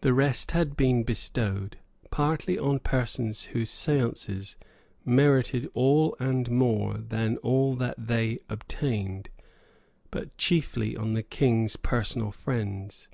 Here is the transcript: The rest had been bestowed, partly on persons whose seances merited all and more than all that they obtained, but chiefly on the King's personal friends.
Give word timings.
The 0.00 0.14
rest 0.14 0.52
had 0.52 0.78
been 0.78 1.02
bestowed, 1.02 1.76
partly 2.10 2.58
on 2.58 2.78
persons 2.78 3.42
whose 3.52 3.70
seances 3.70 4.56
merited 5.04 5.68
all 5.74 6.16
and 6.18 6.50
more 6.50 6.94
than 6.94 7.36
all 7.42 7.74
that 7.76 8.06
they 8.06 8.38
obtained, 8.48 9.28
but 10.10 10.34
chiefly 10.38 10.96
on 10.96 11.12
the 11.12 11.22
King's 11.22 11.76
personal 11.76 12.30
friends. 12.32 13.08